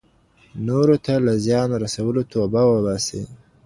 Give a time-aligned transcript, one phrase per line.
[0.67, 3.21] نورو ته له زیان رسولو توبه وباسئ.